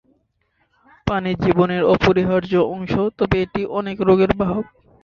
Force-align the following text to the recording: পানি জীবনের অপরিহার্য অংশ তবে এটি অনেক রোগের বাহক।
পানি 1.07 1.31
জীবনের 1.43 1.81
অপরিহার্য 1.93 2.53
অংশ 2.73 2.93
তবে 3.19 3.35
এটি 3.41 3.61
অনেক 3.79 3.97
রোগের 4.01 4.31
বাহক। 4.39 4.65